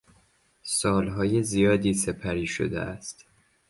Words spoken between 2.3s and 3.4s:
شده است.